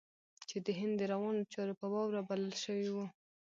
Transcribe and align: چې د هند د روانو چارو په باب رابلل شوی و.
چې 0.49 0.57
د 0.65 0.67
هند 0.79 0.95
د 0.99 1.01
روانو 1.13 1.49
چارو 1.53 1.73
په 1.79 1.85
باب 1.91 2.07
رابلل 2.15 2.53
شوی 2.63 2.87
و. 2.91 2.95